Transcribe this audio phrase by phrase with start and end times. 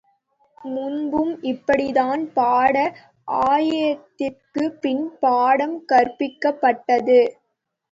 [0.65, 2.75] முன்பும் இப்படித்தான் பாட
[3.43, 7.19] ஆயத்தத்திற்குப் பின் பாடம் கற்பிக்கப்பட்டது.